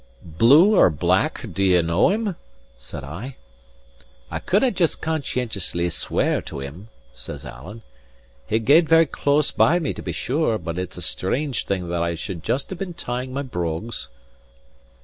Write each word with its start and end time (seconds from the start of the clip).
"Blue 0.25 0.75
or 0.75 0.89
black, 0.89 1.43
did 1.43 1.59
ye 1.59 1.79
know 1.83 2.09
him?" 2.09 2.35
said 2.75 3.03
I. 3.03 3.35
"I 4.31 4.39
couldnae 4.39 4.71
just 4.71 4.99
conscientiously 4.99 5.87
swear 5.91 6.41
to 6.41 6.59
him," 6.59 6.87
says 7.13 7.45
Alan. 7.45 7.83
"He 8.47 8.57
gaed 8.57 8.89
very 8.89 9.05
close 9.05 9.51
by 9.51 9.77
me, 9.77 9.93
to 9.93 10.01
be 10.01 10.11
sure, 10.11 10.57
but 10.57 10.79
it's 10.79 10.97
a 10.97 11.03
strange 11.03 11.67
thing 11.67 11.87
that 11.89 12.01
I 12.01 12.15
should 12.15 12.41
just 12.41 12.71
have 12.71 12.79
been 12.79 12.95
tying 12.95 13.31
my 13.31 13.43
brogues." 13.43 14.09